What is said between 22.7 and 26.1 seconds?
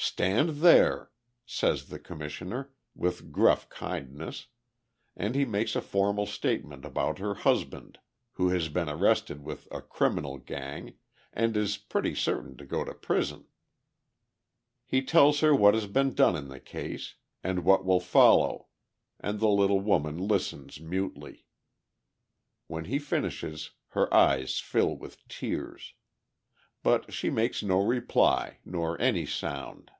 he finishes, her eyes fill with tears.